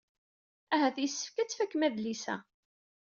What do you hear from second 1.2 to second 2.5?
ad tfakem adlis-a.